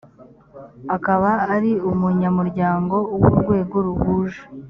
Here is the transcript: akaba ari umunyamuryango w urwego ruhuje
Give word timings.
akaba 0.95 1.29
ari 1.55 1.71
umunyamuryango 1.91 2.95
w 3.21 3.23
urwego 3.31 3.75
ruhuje 3.87 4.41